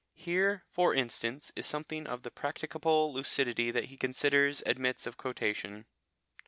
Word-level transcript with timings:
Here, 0.15 0.63
for 0.67 0.95
instance, 0.95 1.51
is 1.55 1.67
something 1.67 2.07
of 2.07 2.23
practicable 2.33 3.13
lucidity 3.13 3.69
that 3.69 3.85
he 3.85 3.97
considers 3.97 4.63
admits 4.65 5.05
of 5.05 5.15
quotation. 5.15 5.85